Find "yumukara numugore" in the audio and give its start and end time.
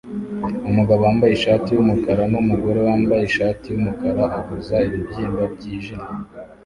1.71-2.79